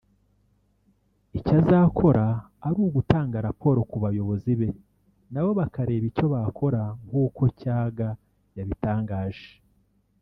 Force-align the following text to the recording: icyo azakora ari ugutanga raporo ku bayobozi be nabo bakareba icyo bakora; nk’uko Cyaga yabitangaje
icyo 1.37 1.53
azakora 1.61 2.25
ari 2.67 2.77
ugutanga 2.87 3.37
raporo 3.47 3.79
ku 3.89 3.97
bayobozi 4.03 4.51
be 4.59 4.69
nabo 5.33 5.49
bakareba 5.59 6.05
icyo 6.11 6.25
bakora; 6.35 6.81
nk’uko 7.07 7.41
Cyaga 7.59 8.07
yabitangaje 8.57 9.49